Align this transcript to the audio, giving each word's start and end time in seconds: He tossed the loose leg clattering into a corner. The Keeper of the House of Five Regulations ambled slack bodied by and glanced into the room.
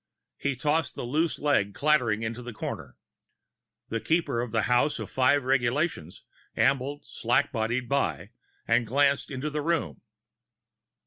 He 0.39 0.55
tossed 0.55 0.95
the 0.95 1.03
loose 1.03 1.37
leg 1.37 1.75
clattering 1.75 2.23
into 2.23 2.41
a 2.41 2.51
corner. 2.53 2.97
The 3.89 3.99
Keeper 3.99 4.41
of 4.41 4.49
the 4.51 4.63
House 4.63 4.97
of 4.97 5.11
Five 5.11 5.43
Regulations 5.43 6.23
ambled 6.57 7.05
slack 7.05 7.51
bodied 7.51 7.87
by 7.87 8.31
and 8.67 8.87
glanced 8.87 9.29
into 9.29 9.51
the 9.51 9.61
room. 9.61 10.01